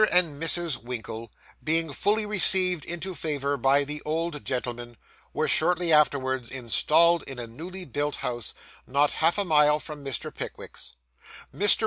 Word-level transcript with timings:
and 0.11 0.41
Mrs. 0.41 0.81
Winkle, 0.81 1.31
being 1.63 1.93
fully 1.93 2.25
received 2.25 2.85
into 2.85 3.13
favour 3.13 3.55
by 3.55 3.83
the 3.83 4.01
old 4.03 4.43
gentleman, 4.43 4.97
were 5.31 5.47
shortly 5.47 5.93
afterwards 5.93 6.49
installed 6.49 7.21
in 7.29 7.37
a 7.37 7.45
newly 7.45 7.85
built 7.85 8.15
house, 8.15 8.55
not 8.87 9.11
half 9.11 9.37
a 9.37 9.45
mile 9.45 9.77
from 9.79 10.03
Mr. 10.03 10.33
Pickwick's. 10.33 10.93
Mr. 11.55 11.79